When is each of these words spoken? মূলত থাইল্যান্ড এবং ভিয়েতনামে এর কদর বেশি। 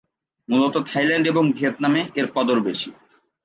মূলত 0.49 0.75
থাইল্যান্ড 0.87 1.25
এবং 1.27 1.43
ভিয়েতনামে 1.51 2.01
এর 2.15 2.27
কদর 2.35 2.57
বেশি। 2.59 2.89